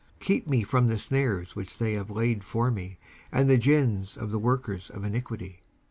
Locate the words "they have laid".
1.77-2.43